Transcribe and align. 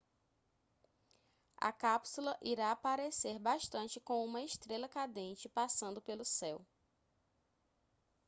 a 1.59 1.71
cápsula 1.71 2.35
irá 2.41 2.75
parecer 2.75 3.37
bastante 3.37 3.99
com 3.99 4.25
uma 4.25 4.41
estrela 4.41 4.89
cadente 4.89 5.47
passando 5.47 6.01
pelo 6.01 6.25
céu 6.25 6.65